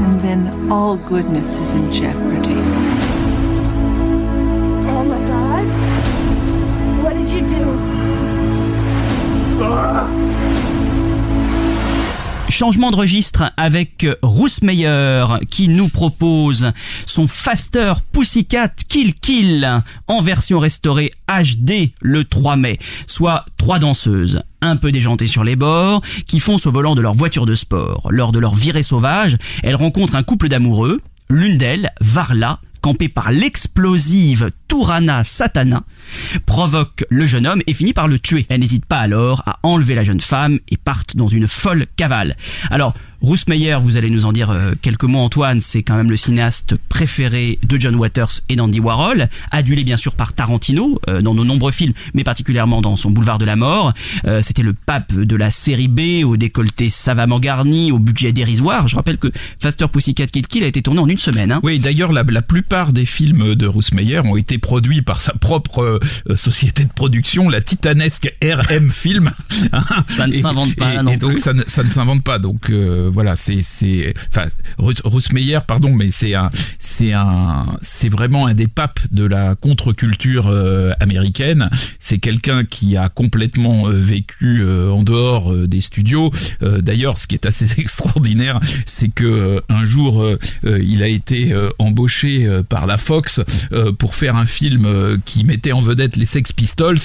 And 0.00 0.20
then 0.20 0.70
all 0.70 0.96
goodness 0.96 1.58
is 1.58 1.72
in 1.72 1.92
jeopardy. 1.92 2.62
Oh 4.88 5.04
my 5.04 5.20
god. 5.26 5.66
What 7.02 7.14
did 7.14 7.30
you 7.30 7.40
do? 7.48 7.64
Ah! 9.60 10.43
Changement 12.54 12.92
de 12.92 12.96
registre 12.96 13.50
avec 13.56 14.06
Rousse 14.22 14.62
Meyer 14.62 15.24
qui 15.50 15.66
nous 15.66 15.88
propose 15.88 16.70
son 17.04 17.26
Faster 17.26 17.94
Pussycat 18.12 18.68
Kill 18.88 19.12
Kill 19.14 19.82
en 20.06 20.20
version 20.20 20.60
restaurée 20.60 21.10
HD 21.26 21.90
le 22.00 22.22
3 22.22 22.54
mai, 22.54 22.78
soit 23.08 23.44
trois 23.58 23.80
danseuses 23.80 24.44
un 24.60 24.76
peu 24.76 24.92
déjantées 24.92 25.26
sur 25.26 25.42
les 25.42 25.56
bords, 25.56 26.00
qui 26.28 26.38
foncent 26.38 26.66
au 26.66 26.70
volant 26.70 26.94
de 26.94 27.00
leur 27.00 27.14
voiture 27.14 27.44
de 27.44 27.56
sport. 27.56 28.06
Lors 28.12 28.30
de 28.30 28.38
leur 28.38 28.54
virée 28.54 28.84
sauvage, 28.84 29.36
elles 29.64 29.74
rencontrent 29.74 30.14
un 30.14 30.22
couple 30.22 30.48
d'amoureux, 30.48 31.00
l'une 31.28 31.58
d'elles, 31.58 31.90
Varla, 32.00 32.60
campée 32.80 33.08
par 33.08 33.32
l'explosive 33.32 34.52
Turana 34.74 35.22
Satana, 35.22 35.84
provoque 36.46 37.04
le 37.08 37.28
jeune 37.28 37.46
homme 37.46 37.62
et 37.68 37.74
finit 37.74 37.92
par 37.92 38.08
le 38.08 38.18
tuer. 38.18 38.44
Elle 38.48 38.58
n'hésite 38.58 38.84
pas 38.84 38.98
alors 38.98 39.44
à 39.46 39.60
enlever 39.62 39.94
la 39.94 40.02
jeune 40.02 40.20
femme 40.20 40.58
et 40.68 40.76
partent 40.76 41.14
dans 41.14 41.28
une 41.28 41.46
folle 41.46 41.86
cavale. 41.96 42.36
Alors, 42.72 42.92
Bruce 43.24 43.48
Meyer, 43.48 43.78
vous 43.80 43.96
allez 43.96 44.10
nous 44.10 44.26
en 44.26 44.32
dire 44.32 44.50
euh, 44.50 44.74
quelques 44.82 45.04
mots 45.04 45.20
Antoine, 45.20 45.58
c'est 45.58 45.82
quand 45.82 45.96
même 45.96 46.10
le 46.10 46.16
cinéaste 46.16 46.76
préféré 46.90 47.58
de 47.62 47.80
John 47.80 47.94
Waters 47.94 48.40
et 48.50 48.56
d'Andy 48.56 48.80
Warhol, 48.80 49.30
adulé 49.50 49.82
bien 49.82 49.96
sûr 49.96 50.14
par 50.14 50.34
Tarantino 50.34 51.00
euh, 51.08 51.22
dans 51.22 51.34
de 51.34 51.42
nombreux 51.42 51.72
films, 51.72 51.94
mais 52.12 52.22
particulièrement 52.22 52.82
dans 52.82 52.96
son 52.96 53.10
Boulevard 53.10 53.38
de 53.38 53.46
la 53.46 53.56
Mort. 53.56 53.94
Euh, 54.26 54.42
C'était 54.42 54.62
le 54.62 54.74
pape 54.74 55.14
de 55.14 55.36
la 55.36 55.50
série 55.50 55.88
B, 55.88 56.22
au 56.22 56.36
décolleté 56.36 56.90
savamment 56.90 57.40
garni, 57.40 57.92
au 57.92 57.98
budget 57.98 58.32
dérisoire. 58.32 58.88
Je 58.88 58.96
rappelle 58.96 59.16
que 59.16 59.28
Faster 59.58 59.86
Pussycat 59.88 60.26
Kill 60.26 60.46
Kill 60.46 60.62
a 60.62 60.66
été 60.66 60.82
tourné 60.82 61.00
en 61.00 61.08
une 61.08 61.16
semaine. 61.16 61.50
Hein. 61.50 61.60
Oui, 61.62 61.78
d'ailleurs 61.78 62.12
la, 62.12 62.24
plupart 62.42 62.92
des 62.92 63.06
films 63.06 63.54
de 63.54 63.66
Bruce 63.66 63.94
Meyer 63.94 64.20
ont 64.20 64.36
été 64.36 64.58
produits 64.64 65.02
par 65.02 65.20
sa 65.20 65.32
propre 65.34 66.00
euh, 66.28 66.36
société 66.36 66.84
de 66.84 66.92
production, 66.92 67.48
la 67.48 67.60
titanesque 67.60 68.34
RM 68.42 68.90
Film. 68.90 69.30
ça 70.08 70.26
ne 70.26 70.32
s'invente 70.40 70.74
pas 70.76 70.94
et, 70.94 71.02
non 71.02 71.12
et 71.12 71.16
donc 71.16 71.32
plus. 71.32 71.40
ça 71.40 71.52
ne, 71.52 71.90
s'invente 71.90 72.22
pas. 72.22 72.38
Donc 72.38 72.70
voilà, 72.70 73.36
c'est 73.36 73.60
c'est 73.60 74.14
enfin 74.28 74.48
Ruth 74.78 75.32
Meyer, 75.32 75.58
pardon, 75.66 75.92
mais 75.92 76.10
c'est 76.10 76.34
un 76.34 76.50
c'est 76.78 77.12
un 77.12 77.66
c'est 77.80 78.08
vraiment 78.08 78.46
un 78.46 78.54
des 78.54 78.68
papes 78.68 79.00
de 79.10 79.24
la 79.24 79.54
contre-culture 79.54 80.48
euh, 80.48 80.92
américaine. 81.00 81.68
C'est 81.98 82.18
quelqu'un 82.18 82.64
qui 82.64 82.96
a 82.96 83.08
complètement 83.08 83.88
euh, 83.88 83.92
vécu 83.92 84.60
euh, 84.62 84.90
en 84.90 85.02
dehors 85.02 85.54
des 85.54 85.80
studios. 85.80 86.30
D'ailleurs, 86.60 87.18
ce 87.18 87.26
qui 87.26 87.34
est 87.34 87.46
assez 87.46 87.66
extraordinaire, 87.80 88.60
c'est 88.86 89.08
que 89.08 89.62
un 89.68 89.84
jour 89.84 90.24
il 90.64 91.02
a 91.02 91.08
été 91.08 91.54
embauché 91.78 92.48
par 92.68 92.86
la 92.86 92.96
Fox 92.96 93.40
pour 93.98 94.14
faire 94.14 94.36
un 94.36 94.43
film 94.44 95.18
qui 95.24 95.44
mettait 95.44 95.72
en 95.72 95.80
vedette 95.80 96.16
les 96.16 96.26
Sex 96.26 96.52
Pistols. 96.52 96.98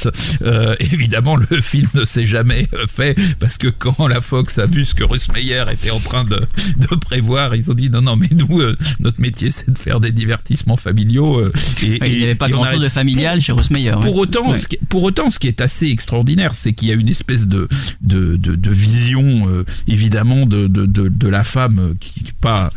évidemment, 0.79 1.35
le 1.35 1.45
film 1.61 1.87
ne 1.93 2.05
s'est 2.05 2.25
jamais 2.25 2.67
fait 2.87 3.17
parce 3.39 3.57
que 3.57 3.67
quand 3.67 4.07
la 4.07 4.21
Fox 4.21 4.57
a 4.59 4.65
vu 4.65 4.85
ce 4.85 4.93
que 4.95 5.03
Ruth 5.03 5.27
Meyer 5.33 5.63
était 5.71 5.91
en 5.91 5.99
train 5.99 6.23
de, 6.25 6.41
de 6.77 6.95
prévoir. 6.95 7.55
Ils 7.55 7.69
ont 7.71 7.73
dit 7.73 7.89
non, 7.89 8.01
non, 8.01 8.15
mais 8.15 8.29
nous, 8.31 8.59
euh, 8.61 8.75
notre 8.99 9.19
métier, 9.21 9.51
c'est 9.51 9.71
de 9.71 9.77
faire 9.77 9.99
des 9.99 10.11
divertissements 10.11 10.77
familiaux. 10.77 11.39
Euh, 11.39 11.51
et, 11.83 11.99
il 12.05 12.17
n'y 12.17 12.23
avait 12.23 12.35
pas 12.35 12.49
grand-chose 12.49 12.81
de 12.81 12.89
familial 12.89 13.41
chez 13.41 13.51
Russ 13.51 13.69
Meyer. 13.69 13.93
Pour 14.01 14.15
ouais. 14.15 14.21
autant, 14.21 14.51
Ouais. 14.51 14.57
ce 14.57 14.67
qui, 14.67 14.77
pour 14.89 15.03
autant, 15.03 15.29
ce 15.29 15.39
qui 15.39 15.47
est 15.47 15.61
assez 15.61 15.87
extraordinaire, 15.87 16.55
c'est 16.55 16.73
qu'il 16.73 16.87
y 16.87 16.91
a 16.91 16.95
une 16.95 17.07
espèce 17.09 17.47
de 17.47 17.67
de, 18.01 18.35
de, 18.37 18.55
de 18.55 18.69
vision, 18.71 19.47
euh, 19.49 19.63
évidemment, 19.87 20.45
de, 20.45 20.67
de, 20.67 20.85
de, 20.85 21.07
de 21.09 21.27
la 21.27 21.43
femme 21.43 21.79
euh, 21.79 21.93
qui 21.99 22.23
qui 22.23 22.31
pas 22.33 22.71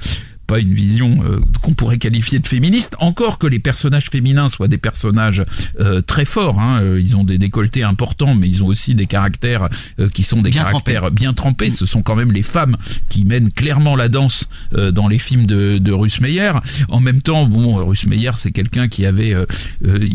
pas 0.52 0.60
une 0.60 0.74
vision 0.74 1.18
euh, 1.24 1.38
qu'on 1.62 1.72
pourrait 1.72 1.96
qualifier 1.96 2.38
de 2.38 2.46
féministe, 2.46 2.94
encore 2.98 3.38
que 3.38 3.46
les 3.46 3.58
personnages 3.58 4.10
féminins 4.10 4.48
soient 4.48 4.68
des 4.68 4.76
personnages 4.76 5.42
euh, 5.80 6.02
très 6.02 6.26
forts. 6.26 6.60
Hein. 6.60 6.82
Euh, 6.82 7.00
Ils 7.00 7.16
ont 7.16 7.24
des 7.24 7.38
décolletés 7.38 7.84
importants, 7.84 8.34
mais 8.34 8.48
ils 8.48 8.62
ont 8.62 8.66
aussi 8.66 8.94
des 8.94 9.06
caractères 9.06 9.70
euh, 9.98 10.10
qui 10.10 10.22
sont 10.22 10.42
des 10.42 10.50
Bien 10.50 10.64
caractères 10.64 11.00
trempés. 11.02 11.14
bien 11.14 11.32
trempés. 11.32 11.70
Ce 11.70 11.86
sont 11.86 12.02
quand 12.02 12.16
même 12.16 12.32
les 12.32 12.42
femmes 12.42 12.76
qui 13.08 13.24
mènent 13.24 13.50
clairement 13.50 13.96
la 13.96 14.08
danse 14.10 14.50
euh, 14.74 14.92
dans 14.92 15.08
les 15.08 15.18
films 15.18 15.46
de, 15.46 15.78
de 15.78 15.92
Russ 15.92 16.20
Meyer. 16.20 16.52
En 16.90 17.00
même 17.00 17.22
temps, 17.22 17.46
bon, 17.46 17.78
euh, 17.78 17.84
Russ 17.84 18.04
Meyer, 18.04 18.32
c'est 18.36 18.52
quelqu'un 18.52 18.88
qui 18.88 19.06
avait, 19.06 19.34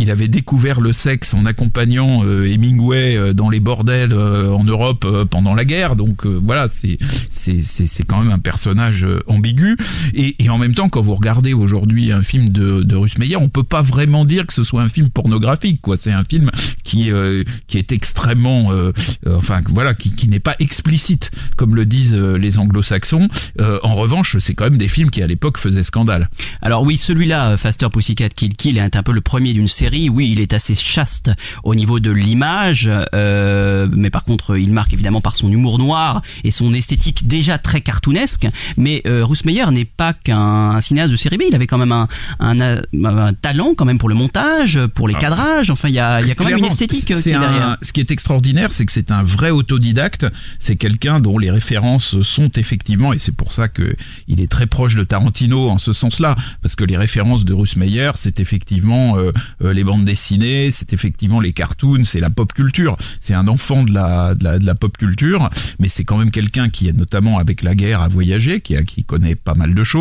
il 0.02 0.12
avait 0.12 0.28
découvert 0.28 0.82
le 0.82 0.94
sexe 0.94 1.34
en 1.34 1.46
accompagnant 1.46 2.24
Hemingway 2.24 3.34
dans 3.34 3.50
les 3.50 3.60
bordels 3.60 4.14
en 4.14 4.64
Europe 4.64 5.04
pendant 5.32 5.56
la 5.56 5.66
guerre. 5.66 5.96
Donc 5.96 6.26
voilà, 6.28 6.68
c'est 6.68 7.00
c'est 7.30 7.64
c'est 7.64 7.88
c'est 7.88 8.04
quand 8.04 8.20
même 8.22 8.32
un 8.32 8.38
personnage 8.52 9.06
ambigu. 9.28 9.78
Et, 10.14 10.27
et 10.40 10.50
en 10.50 10.58
même 10.58 10.74
temps, 10.74 10.90
quand 10.90 11.02
vous 11.02 11.16
regardez 11.16 11.54
aujourd'hui 11.54 12.12
un 12.12 12.22
film 12.22 12.50
de, 12.50 12.84
de 12.84 12.96
Russ 12.96 13.18
Meyer, 13.18 13.38
on 13.38 13.50
peut 13.50 13.64
pas 13.64 13.82
vraiment 13.82 14.26
dire 14.26 14.46
que 14.46 14.54
ce 14.54 14.64
soit 14.64 14.82
un 14.82 14.90
film 14.90 15.10
pornographique. 15.10 15.82
Quoi, 15.82 15.98
c'est 16.00 16.12
un 16.12 16.24
film 16.24 16.52
qui 16.84 17.12
euh, 17.12 17.44
qui 17.68 17.78
est 17.78 17.92
extrêmement, 17.92 18.72
euh, 18.72 18.92
euh, 19.26 19.38
enfin 19.38 19.62
voilà, 19.70 19.94
qui, 19.94 20.16
qui 20.16 20.28
n'est 20.28 20.40
pas 20.40 20.56
explicite 20.60 21.32
comme 21.56 21.76
le 21.76 21.86
disent 21.86 22.16
euh, 22.16 22.38
les 22.38 22.60
Anglo-Saxons. 22.60 23.28
Euh, 23.60 23.80
en 23.84 23.94
revanche, 23.96 24.38
c'est 24.40 24.54
quand 24.54 24.66
même 24.66 24.78
des 24.78 24.88
films 24.88 25.12
qui 25.12 25.22
à 25.22 25.28
l'époque 25.28 25.58
faisaient 25.58 25.84
scandale. 25.84 26.30
Alors 26.62 26.84
oui, 26.84 26.98
celui-là, 26.98 27.50
euh, 27.50 27.58
Faster 27.58 27.88
Pussycat 27.92 28.30
Kill 28.30 28.56
Kill, 28.56 28.78
est 28.78 28.96
un 28.96 29.04
peu 29.04 29.12
le 29.12 29.22
premier 29.22 29.54
d'une 29.54 29.68
série. 29.68 30.10
Oui, 30.10 30.32
il 30.32 30.40
est 30.40 30.54
assez 30.54 30.76
chaste 30.76 31.32
au 31.64 31.76
niveau 31.76 32.00
de 32.00 32.12
l'image, 32.12 32.90
mais 33.14 34.10
par 34.10 34.24
contre, 34.24 34.58
il 34.58 34.74
marque 34.74 34.94
évidemment 34.94 35.22
par 35.22 35.36
son 35.36 35.52
humour 35.52 35.80
noir 35.80 36.22
et 36.44 36.52
son 36.52 36.74
esthétique 36.74 37.28
déjà 37.28 37.58
très 37.58 37.82
cartoonesque. 37.82 38.48
Mais 38.78 39.02
euh, 39.06 39.26
Russ 39.26 39.46
Meyer 39.46 39.70
n'est 39.72 39.86
pas 39.86 40.07
qu'un 40.14 40.80
cinéaste 40.82 41.12
de 41.12 41.18
série 41.18 41.38
B. 41.38 41.44
Il 41.50 41.56
avait 41.56 41.68
quand 41.68 41.78
même 41.78 41.92
un, 41.92 42.08
un, 42.40 42.60
un 42.60 43.34
talent 43.34 43.74
quand 43.76 43.86
même 43.86 43.98
pour 43.98 44.10
le 44.10 44.16
montage, 44.16 44.80
pour 44.96 45.08
les 45.08 45.16
Ah. 45.16 45.20
cadrages. 45.20 45.70
Enfin, 45.70 45.90
il 45.90 45.96
y 45.96 46.00
a, 46.00 46.22
il 46.22 46.28
y 46.28 46.32
a 46.32 46.36
quand 46.36 46.46
même 46.46 46.58
une 46.58 46.66
esthétique 46.66 47.10
euh, 47.12 47.22
qui 47.22 47.30
est 47.30 47.40
derrière. 47.40 47.78
Ce 47.82 47.92
qui 47.92 48.00
est 48.00 48.12
extraordinaire, 48.12 48.72
c'est 48.72 48.86
que 48.86 48.92
c'est 48.92 49.12
un 49.12 49.24
vrai 49.24 49.50
autodidacte. 49.50 50.26
C'est 50.60 50.76
quelqu'un 50.76 51.20
dont 51.20 51.38
les 51.38 51.50
références 51.52 52.22
sont 52.22 52.50
effectivement, 52.56 53.14
et 53.14 53.20
c'est 53.20 53.32
pour 53.36 53.54
ça 53.54 53.68
que 53.68 53.96
il 54.28 54.42
est 54.42 54.50
très 54.52 54.68
proche 54.68 54.96
de 54.96 55.04
Tarantino 55.04 55.70
en 55.70 55.78
ce 55.78 55.94
sens-là, 55.94 56.36
parce 56.62 56.76
que 56.76 56.84
les 56.84 56.98
références 56.98 57.46
de 57.46 57.54
Russ 57.54 57.76
Meyer, 57.76 58.12
c'est 58.16 58.40
effectivement 58.40 59.18
euh, 59.18 59.32
euh, 59.64 59.74
les 59.74 59.84
bandes 59.84 60.06
dessinées, 60.06 60.72
c'est 60.72 60.94
effectivement 60.94 61.40
les 61.40 61.54
cartoons, 61.54 62.04
c'est 62.04 62.20
la 62.20 62.30
pop 62.30 62.54
culture. 62.54 62.98
C'est 63.20 63.34
un 63.34 63.48
enfant 63.48 63.84
de 63.84 63.94
la, 63.94 64.36
de 64.36 64.44
la 64.44 64.60
de 64.60 64.66
la 64.66 64.76
pop 64.76 64.96
culture, 64.98 65.50
mais 65.80 65.88
c'est 65.88 66.04
quand 66.04 66.18
même 66.18 66.32
quelqu'un 66.32 66.70
qui, 66.70 66.92
notamment 66.94 67.38
avec 67.40 67.64
la 67.64 67.76
guerre, 67.76 68.02
a 68.02 68.08
voyagé, 68.08 68.62
qui 68.62 68.76
a 68.76 68.84
qui 68.84 69.04
connaît 69.04 69.36
pas 69.36 69.54
mal 69.56 69.74
de 69.74 69.84
choses, 69.84 69.97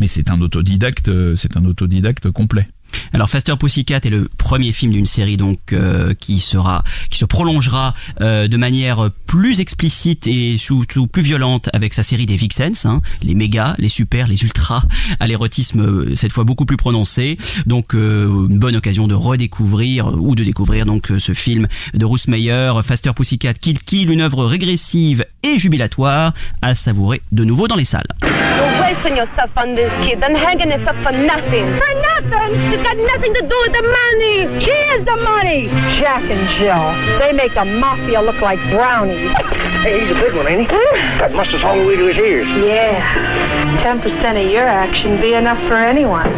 mais 0.00 0.08
c'est 0.08 0.30
un 0.30 0.40
autodidacte, 0.40 1.08
euh, 1.08 1.36
c'est 1.36 1.56
un 1.56 1.64
autodidacte 1.64 2.30
complet. 2.30 2.66
Alors 3.12 3.28
Faster 3.28 3.54
Pussycat 3.58 4.00
est 4.04 4.10
le 4.10 4.30
premier 4.38 4.70
film 4.70 4.92
d'une 4.92 5.06
série 5.06 5.36
donc 5.36 5.72
euh, 5.72 6.14
qui 6.14 6.38
sera 6.38 6.84
qui 7.10 7.18
se 7.18 7.24
prolongera 7.24 7.92
euh, 8.20 8.46
de 8.46 8.56
manière 8.56 9.10
plus 9.26 9.58
explicite 9.58 10.28
et 10.28 10.58
surtout 10.58 11.08
plus 11.08 11.22
violente 11.22 11.68
avec 11.72 11.92
sa 11.92 12.04
série 12.04 12.24
des 12.24 12.36
Vixens, 12.36 12.86
hein, 12.86 13.02
les 13.20 13.34
méga, 13.34 13.74
les 13.78 13.88
super, 13.88 14.28
les 14.28 14.44
ultras, 14.44 14.84
à 15.18 15.26
l'érotisme 15.26 16.14
cette 16.14 16.30
fois 16.30 16.44
beaucoup 16.44 16.66
plus 16.66 16.76
prononcé. 16.76 17.36
Donc 17.66 17.94
une 17.94 18.58
bonne 18.58 18.76
occasion 18.76 19.08
de 19.08 19.14
redécouvrir 19.14 20.14
ou 20.14 20.36
de 20.36 20.44
découvrir 20.44 20.86
donc 20.86 21.10
ce 21.18 21.34
film 21.34 21.66
de 21.94 22.04
Russ 22.04 22.28
Meyer, 22.28 22.72
Faster 22.84 23.10
Pussycat 23.12 23.54
Kill 23.54 23.80
Kill, 23.80 24.10
une 24.10 24.20
œuvre 24.20 24.44
régressive 24.44 25.24
et 25.42 25.58
jubilatoire 25.58 26.32
à 26.62 26.74
savourer 26.74 27.22
de 27.32 27.44
nouveau 27.44 27.66
dans 27.66 27.76
les 27.76 27.84
salles. 27.84 28.06
You're 28.94 29.02
wasting 29.02 29.16
yourself 29.16 29.50
on 29.56 29.74
this 29.74 29.90
kid 30.06 30.22
and 30.22 30.36
hanging 30.36 30.68
this 30.68 30.86
up 30.86 30.94
for 31.02 31.10
nothing. 31.10 31.66
For 31.66 31.94
nothing? 31.98 32.54
It's 32.70 32.82
got 32.82 32.96
nothing 32.96 33.34
to 33.34 33.40
do 33.42 33.56
with 33.66 33.72
the 33.72 33.82
money. 33.82 34.64
She 34.64 34.70
is 34.70 35.04
the 35.04 35.16
money. 35.16 35.66
Jack 35.98 36.22
and 36.22 36.46
Jill, 36.54 37.18
they 37.18 37.32
make 37.32 37.54
the 37.54 37.64
mafia 37.64 38.20
look 38.20 38.40
like 38.40 38.58
brownies. 38.70 39.34
Hey, 39.84 40.00
he's 40.00 40.16
a 40.16 40.18
big 40.18 40.34
one, 40.34 40.46
ain't 40.46 40.62
he? 40.62 40.76
Got 41.18 41.32
muscles 41.32 41.62
all 41.62 41.78
the 41.78 41.86
way 41.86 41.94
to 41.94 42.06
his 42.06 42.16
ears. 42.16 42.46
Yeah. 42.64 43.84
10% 43.84 44.42
of 44.42 44.50
your 44.50 44.66
action 44.66 45.20
be 45.20 45.34
enough 45.34 45.58
for 45.68 45.76
anyone. 45.76 46.32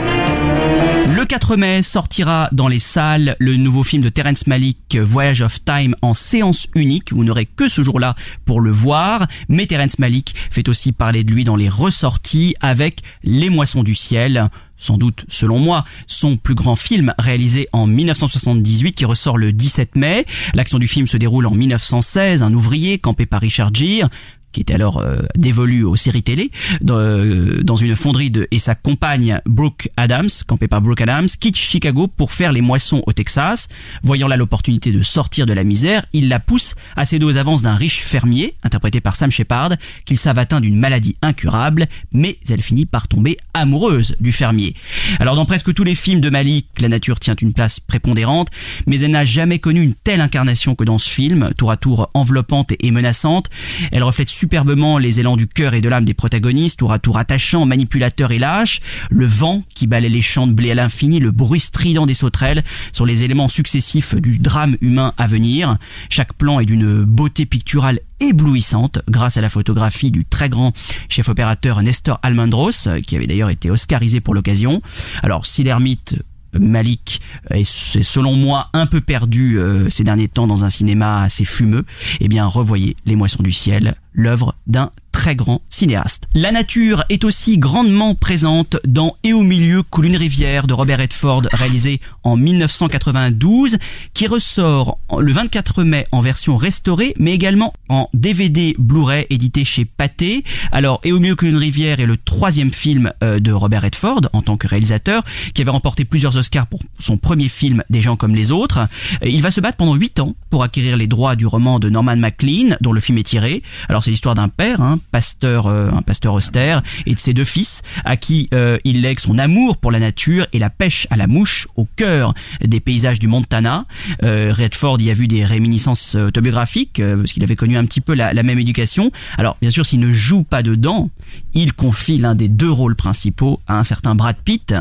Le 1.08 1.24
4 1.24 1.56
mai 1.56 1.82
sortira 1.82 2.48
dans 2.50 2.66
les 2.66 2.80
salles 2.80 3.36
le 3.38 3.56
nouveau 3.56 3.84
film 3.84 4.02
de 4.02 4.08
Terence 4.08 4.48
Malick, 4.48 4.96
Voyage 4.96 5.40
of 5.40 5.64
Time, 5.64 5.94
en 6.02 6.14
séance 6.14 6.66
unique. 6.74 7.12
Vous 7.12 7.22
n'aurez 7.22 7.46
que 7.46 7.68
ce 7.68 7.84
jour-là 7.84 8.16
pour 8.44 8.60
le 8.60 8.72
voir. 8.72 9.28
Mais 9.48 9.66
Terence 9.66 10.00
Malick 10.00 10.34
fait 10.50 10.68
aussi 10.68 10.90
parler 10.90 11.22
de 11.22 11.32
lui 11.32 11.44
dans 11.44 11.54
les 11.54 11.68
ressorties 11.68 12.56
avec 12.60 13.02
Les 13.22 13.50
Moissons 13.50 13.84
du 13.84 13.94
Ciel. 13.94 14.48
sans 14.76 14.98
doute 14.98 15.24
selon 15.28 15.58
moi, 15.58 15.84
son 16.06 16.36
plus 16.36 16.54
grand 16.54 16.76
film 16.76 17.14
réalisé 17.18 17.68
en 17.72 17.86
1978 17.86 18.92
qui 18.92 19.04
ressort 19.04 19.38
le 19.38 19.52
17 19.52 19.96
mai. 19.96 20.26
L'action 20.54 20.78
du 20.78 20.88
film 20.88 21.06
se 21.06 21.16
déroule 21.16 21.46
en 21.46 21.54
1916, 21.54 22.42
un 22.42 22.52
ouvrier 22.52 22.98
campé 22.98 23.26
par 23.26 23.40
Richard 23.40 23.72
Gere 23.72 24.10
qui 24.56 24.62
était 24.62 24.72
alors 24.72 25.00
euh, 25.00 25.18
dévolu 25.36 25.84
aux 25.84 25.96
séries 25.96 26.22
télé, 26.22 26.50
dans, 26.80 26.96
euh, 26.96 27.62
dans, 27.62 27.76
une 27.76 27.94
fonderie 27.94 28.30
de, 28.30 28.48
et 28.50 28.58
sa 28.58 28.74
compagne 28.74 29.38
Brooke 29.44 29.90
Adams, 29.98 30.30
campée 30.46 30.66
par 30.66 30.80
Brooke 30.80 31.02
Adams, 31.02 31.28
quitte 31.28 31.56
Chicago 31.56 32.08
pour 32.08 32.32
faire 32.32 32.52
les 32.52 32.62
moissons 32.62 33.02
au 33.06 33.12
Texas. 33.12 33.68
Voyant 34.02 34.28
là 34.28 34.38
l'opportunité 34.38 34.92
de 34.92 35.02
sortir 35.02 35.44
de 35.44 35.52
la 35.52 35.62
misère, 35.62 36.06
il 36.14 36.30
la 36.30 36.40
pousse 36.40 36.74
à 36.96 37.04
céder 37.04 37.26
aux 37.26 37.36
avances 37.36 37.60
d'un 37.60 37.74
riche 37.74 38.00
fermier, 38.00 38.54
interprété 38.62 39.02
par 39.02 39.14
Sam 39.14 39.30
Shepard, 39.30 39.72
qu'il 40.06 40.16
savent 40.16 40.38
atteint 40.38 40.62
d'une 40.62 40.78
maladie 40.78 41.16
incurable, 41.20 41.86
mais 42.12 42.38
elle 42.48 42.62
finit 42.62 42.86
par 42.86 43.08
tomber 43.08 43.36
amoureuse 43.52 44.16
du 44.20 44.32
fermier. 44.32 44.74
Alors 45.20 45.36
dans 45.36 45.44
presque 45.44 45.74
tous 45.74 45.84
les 45.84 45.94
films 45.94 46.22
de 46.22 46.30
Malik, 46.30 46.68
la 46.80 46.88
nature 46.88 47.20
tient 47.20 47.36
une 47.38 47.52
place 47.52 47.78
prépondérante, 47.78 48.48
mais 48.86 49.00
elle 49.00 49.10
n'a 49.10 49.26
jamais 49.26 49.58
connu 49.58 49.82
une 49.82 49.94
telle 49.94 50.22
incarnation 50.22 50.74
que 50.74 50.84
dans 50.84 50.96
ce 50.96 51.10
film, 51.10 51.50
tour 51.58 51.70
à 51.70 51.76
tour 51.76 52.08
enveloppante 52.14 52.72
et 52.80 52.90
menaçante. 52.90 53.50
Elle 53.92 54.02
reflète 54.02 54.30
superbement 54.46 54.98
les 54.98 55.18
élans 55.18 55.36
du 55.36 55.48
cœur 55.48 55.74
et 55.74 55.80
de 55.80 55.88
l'âme 55.88 56.04
des 56.04 56.14
protagonistes, 56.14 56.78
tour 56.78 56.92
à 56.92 57.00
tour 57.00 57.18
attachants, 57.18 57.66
manipulateurs 57.66 58.30
et 58.30 58.38
lâches, 58.38 58.80
le 59.10 59.26
vent 59.26 59.64
qui 59.74 59.88
balaie 59.88 60.08
les 60.08 60.22
champs 60.22 60.46
de 60.46 60.52
blé 60.52 60.70
à 60.70 60.76
l'infini, 60.76 61.18
le 61.18 61.32
bruit 61.32 61.58
strident 61.58 62.06
des 62.06 62.14
sauterelles 62.14 62.62
sont 62.92 63.04
les 63.04 63.24
éléments 63.24 63.48
successifs 63.48 64.14
du 64.14 64.38
drame 64.38 64.76
humain 64.80 65.14
à 65.18 65.26
venir. 65.26 65.78
Chaque 66.10 66.32
plan 66.34 66.60
est 66.60 66.64
d'une 66.64 67.02
beauté 67.02 67.44
picturale 67.44 67.98
éblouissante 68.20 69.00
grâce 69.08 69.36
à 69.36 69.40
la 69.40 69.48
photographie 69.48 70.12
du 70.12 70.24
très 70.24 70.48
grand 70.48 70.72
chef 71.08 71.28
opérateur 71.28 71.82
Nestor 71.82 72.20
Almendros, 72.22 72.88
qui 73.04 73.16
avait 73.16 73.26
d'ailleurs 73.26 73.50
été 73.50 73.68
oscarisé 73.68 74.20
pour 74.20 74.32
l'occasion. 74.32 74.80
Alors, 75.24 75.44
si 75.44 75.64
l'ermite 75.64 76.22
Malik. 76.58 77.20
Est 77.50 77.64
selon 77.64 78.34
moi 78.34 78.68
un 78.72 78.86
peu 78.86 79.00
perdu 79.00 79.58
euh, 79.58 79.90
ces 79.90 80.04
derniers 80.04 80.28
temps 80.28 80.46
dans 80.46 80.64
un 80.64 80.70
cinéma 80.70 81.22
assez 81.22 81.44
fumeux, 81.44 81.84
eh 82.20 82.28
bien 82.28 82.46
revoyez 82.46 82.96
Les 83.06 83.16
Moissons 83.16 83.42
du 83.42 83.52
Ciel, 83.52 83.96
l'œuvre 84.12 84.54
d'un 84.66 84.90
très 85.16 85.34
grand 85.34 85.62
cinéaste. 85.70 86.28
La 86.34 86.52
nature 86.52 87.02
est 87.08 87.24
aussi 87.24 87.56
grandement 87.56 88.14
présente 88.14 88.76
dans 88.86 89.16
Et 89.24 89.32
au 89.32 89.40
milieu 89.40 89.82
coule 89.82 90.04
une 90.04 90.16
rivière 90.16 90.66
de 90.66 90.74
Robert 90.74 90.98
Redford 90.98 91.44
réalisé 91.52 92.02
en 92.22 92.36
1992 92.36 93.78
qui 94.12 94.26
ressort 94.26 94.98
le 95.18 95.32
24 95.32 95.84
mai 95.84 96.06
en 96.12 96.20
version 96.20 96.58
restaurée 96.58 97.14
mais 97.18 97.32
également 97.32 97.72
en 97.88 98.10
DVD 98.12 98.76
Blu-ray 98.78 99.26
édité 99.30 99.64
chez 99.64 99.86
Pathé. 99.86 100.44
Alors 100.70 101.00
Et 101.02 101.12
au 101.12 101.18
milieu 101.18 101.34
coule 101.34 101.48
une 101.48 101.56
rivière 101.56 101.98
est 101.98 102.06
le 102.06 102.18
troisième 102.18 102.70
film 102.70 103.10
euh, 103.24 103.40
de 103.40 103.52
Robert 103.52 103.82
Redford 103.82 104.20
en 104.34 104.42
tant 104.42 104.58
que 104.58 104.68
réalisateur 104.68 105.22
qui 105.54 105.62
avait 105.62 105.70
remporté 105.70 106.04
plusieurs 106.04 106.36
Oscars 106.36 106.66
pour 106.66 106.80
son 106.98 107.16
premier 107.16 107.48
film 107.48 107.82
Des 107.88 108.02
gens 108.02 108.16
comme 108.16 108.34
les 108.34 108.52
autres. 108.52 108.86
Il 109.24 109.40
va 109.40 109.50
se 109.50 109.62
battre 109.62 109.78
pendant 109.78 109.94
8 109.94 110.20
ans 110.20 110.34
pour 110.50 110.62
acquérir 110.62 110.98
les 110.98 111.06
droits 111.06 111.36
du 111.36 111.46
roman 111.46 111.78
de 111.78 111.88
Norman 111.88 112.16
MacLean 112.16 112.76
dont 112.82 112.92
le 112.92 113.00
film 113.00 113.16
est 113.16 113.22
tiré. 113.22 113.62
Alors 113.88 114.04
c'est 114.04 114.10
l'histoire 114.10 114.34
d'un 114.34 114.48
père, 114.48 114.82
hein, 114.82 115.00
pasteur, 115.16 115.66
euh, 115.66 115.88
un 115.90 116.02
pasteur 116.02 116.34
austère, 116.34 116.82
et 117.06 117.14
de 117.14 117.18
ses 117.18 117.32
deux 117.32 117.46
fils, 117.46 117.80
à 118.04 118.18
qui 118.18 118.50
euh, 118.52 118.76
il 118.84 119.00
lègue 119.00 119.18
son 119.18 119.38
amour 119.38 119.78
pour 119.78 119.90
la 119.90 119.98
nature 119.98 120.46
et 120.52 120.58
la 120.58 120.68
pêche 120.68 121.06
à 121.08 121.16
la 121.16 121.26
mouche 121.26 121.68
au 121.74 121.86
cœur 121.96 122.34
des 122.60 122.80
paysages 122.80 123.18
du 123.18 123.26
Montana. 123.26 123.86
Euh, 124.22 124.52
Redford 124.54 125.00
y 125.00 125.10
a 125.10 125.14
vu 125.14 125.26
des 125.26 125.42
réminiscences 125.42 126.16
autobiographiques, 126.16 127.00
parce 127.00 127.32
qu'il 127.32 127.42
avait 127.44 127.56
connu 127.56 127.78
un 127.78 127.86
petit 127.86 128.02
peu 128.02 128.12
la, 128.12 128.34
la 128.34 128.42
même 128.42 128.58
éducation. 128.58 129.10
Alors, 129.38 129.56
bien 129.62 129.70
sûr, 129.70 129.86
s'il 129.86 130.00
ne 130.00 130.12
joue 130.12 130.42
pas 130.42 130.62
dedans, 130.62 131.08
il 131.54 131.72
confie 131.72 132.18
l'un 132.18 132.34
des 132.34 132.48
deux 132.48 132.70
rôles 132.70 132.94
principaux 132.94 133.58
à 133.66 133.78
un 133.78 133.84
certain 133.84 134.14
Brad 134.14 134.36
Pitt 134.36 134.74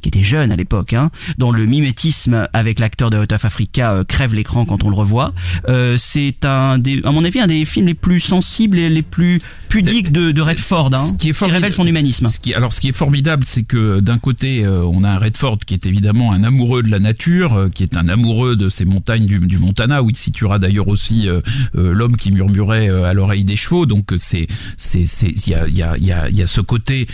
qui 0.00 0.08
était 0.08 0.22
jeune 0.22 0.52
à 0.52 0.56
l'époque, 0.56 0.92
hein, 0.92 1.10
dont 1.38 1.52
le 1.52 1.66
mimétisme 1.66 2.48
avec 2.52 2.78
l'acteur 2.78 3.10
de 3.10 3.18
Out 3.18 3.32
of 3.32 3.44
Africa 3.44 3.92
euh, 3.92 4.04
crève 4.04 4.34
l'écran 4.34 4.64
quand 4.64 4.84
on 4.84 4.90
le 4.90 4.96
revoit. 4.96 5.32
Euh, 5.68 5.96
c'est 5.98 6.44
un 6.44 6.78
des, 6.78 7.00
à 7.04 7.10
mon 7.10 7.24
avis, 7.24 7.40
un 7.40 7.46
des 7.46 7.64
films 7.64 7.86
les 7.86 7.94
plus 7.94 8.20
sensibles 8.20 8.78
et 8.78 8.88
les 8.88 9.02
plus 9.02 9.40
pudiques 9.68 10.12
de, 10.12 10.32
de 10.32 10.40
Redford, 10.40 10.90
hein, 10.94 11.16
qui, 11.18 11.32
révèle 11.32 11.72
son 11.72 11.86
humanisme. 11.86 12.28
Ce 12.28 12.40
qui, 12.40 12.54
alors, 12.54 12.72
ce 12.72 12.80
qui 12.80 12.88
est 12.88 12.96
formidable, 12.96 13.44
c'est 13.46 13.62
que 13.62 14.00
d'un 14.00 14.18
côté, 14.18 14.64
euh, 14.64 14.82
on 14.84 15.04
a 15.04 15.10
un 15.10 15.18
Redford 15.18 15.58
qui 15.58 15.74
est 15.74 15.86
évidemment 15.86 16.32
un 16.32 16.42
amoureux 16.42 16.82
de 16.82 16.90
la 16.90 16.98
nature, 16.98 17.54
euh, 17.54 17.68
qui 17.68 17.82
est 17.82 17.96
un 17.96 18.08
amoureux 18.08 18.56
de 18.56 18.68
ces 18.68 18.84
montagnes 18.84 19.26
du, 19.26 19.38
du 19.38 19.58
Montana, 19.58 20.02
où 20.02 20.10
il 20.10 20.16
situera 20.16 20.58
d'ailleurs 20.58 20.88
aussi 20.88 21.28
l'homme 21.74 22.16
qui 22.16 22.32
murmurait 22.32 22.88
à 22.88 23.12
l'oreille 23.12 23.44
des 23.44 23.56
chevaux. 23.56 23.86
Donc, 23.86 24.12
c'est, 24.16 24.46
c'est, 24.76 25.06
c'est, 25.06 25.28
il 25.28 25.50
y 25.50 25.54
a, 25.54 25.68
il 25.68 25.76
y 25.76 25.82
a, 25.82 25.96
il 25.98 26.06
y 26.06 26.12
a, 26.12 26.30
y 26.30 26.42
a 26.42 26.46
ce 26.46 26.60
côté 26.60 27.06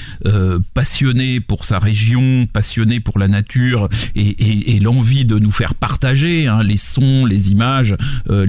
passionné 0.75 1.41
pour 1.41 1.65
sa 1.65 1.79
région, 1.79 2.47
passionné 2.53 2.76
pour 3.05 3.19
la 3.19 3.29
nature 3.29 3.89
et, 4.15 4.79
l'envie 4.81 5.25
de 5.25 5.39
nous 5.39 5.51
faire 5.51 5.75
partager 5.75 6.47
hein, 6.47 6.63
les 6.63 6.77
sons, 6.77 7.25
les 7.25 7.51
images, 7.51 7.97
euh, 8.31 8.47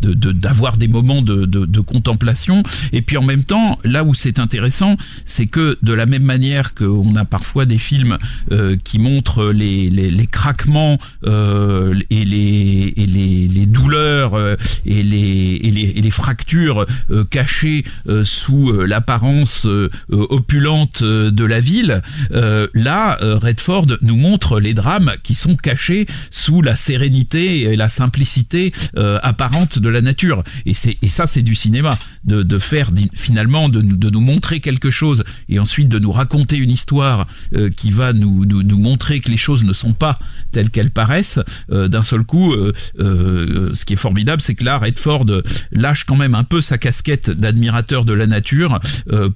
d'avoir 0.00 0.76
des 0.76 0.88
moments 0.88 1.22
de, 1.22 1.80
contemplation. 1.80 2.62
Et 2.92 3.02
puis 3.02 3.16
en 3.16 3.22
même 3.22 3.44
temps, 3.44 3.78
là 3.84 4.04
où 4.04 4.14
c'est 4.14 4.38
intéressant, 4.38 4.96
c'est 5.24 5.46
que 5.46 5.76
de 5.82 5.92
la 5.92 6.06
même 6.06 6.22
manière 6.22 6.74
qu'on 6.74 7.16
a 7.16 7.24
parfois 7.24 7.64
des 7.64 7.78
films 7.78 8.18
euh, 8.52 8.76
qui 8.84 8.98
montrent 8.98 9.50
les, 9.50 9.90
les, 9.90 10.26
craquements 10.26 10.98
euh, 11.26 11.94
et, 12.10 12.24
les, 12.24 12.92
les, 12.96 13.66
douleurs 13.66 14.38
et 14.86 15.02
les, 15.02 15.60
et 15.62 16.00
les, 16.00 16.10
fractures 16.10 16.86
cachées 17.30 17.84
sous 18.24 18.72
l'apparence 18.72 19.66
opulente 20.10 21.02
de 21.02 21.44
la 21.44 21.60
ville, 21.60 22.02
là, 22.30 23.18
Redford 23.40 23.86
nous 24.02 24.16
montre 24.16 24.60
les 24.60 24.74
drames 24.74 25.12
qui 25.22 25.34
sont 25.34 25.56
cachés 25.56 26.06
sous 26.30 26.62
la 26.62 26.76
sérénité 26.76 27.62
et 27.62 27.76
la 27.76 27.88
simplicité 27.88 28.72
euh, 28.96 29.18
apparente 29.22 29.78
de 29.78 29.88
la 29.88 30.00
nature. 30.00 30.44
Et 30.66 30.74
ça 30.74 31.26
c'est 31.26 31.42
du 31.42 31.54
cinéma 31.54 31.98
de, 32.24 32.58
faire 32.58 32.90
finalement 33.14 33.68
de, 33.68 33.80
nous 33.80 34.20
montrer 34.20 34.60
quelque 34.60 34.90
chose 34.90 35.24
et 35.48 35.58
ensuite 35.58 35.88
de 35.88 35.98
nous 35.98 36.12
raconter 36.12 36.56
une 36.56 36.70
histoire 36.70 37.26
euh, 37.54 37.70
qui 37.70 37.90
va 37.90 38.12
nous 38.12 38.44
montrer 38.76 39.20
que 39.20 39.30
les 39.30 39.36
choses 39.36 39.64
ne 39.64 39.72
sont 39.72 39.92
pas 39.92 40.18
telles 40.52 40.70
qu'elles 40.70 40.90
paraissent. 40.90 41.40
Euh, 41.70 41.88
d'un 41.88 42.02
seul 42.02 42.24
coup, 42.24 42.54
ce 42.98 43.84
qui 43.84 43.94
est 43.94 43.96
formidable, 43.96 44.42
c'est 44.42 44.54
que 44.54 44.64
là 44.64 44.78
Redford 44.78 45.26
lâche 45.72 46.04
quand 46.04 46.16
même 46.16 46.34
un 46.34 46.44
peu 46.44 46.60
sa 46.60 46.78
casquette 46.78 47.30
d'admirateur 47.30 48.04
de 48.04 48.12
la 48.12 48.26
nature 48.26 48.80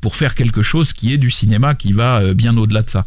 pour 0.00 0.16
faire 0.16 0.34
quelque 0.34 0.62
chose 0.62 0.92
qui 0.92 1.12
est 1.12 1.18
du 1.18 1.30
cinéma 1.30 1.74
qui 1.74 1.92
va 1.92 2.34
bien 2.34 2.56
au-delà 2.56 2.82
de 2.82 2.90
ça. 2.90 3.06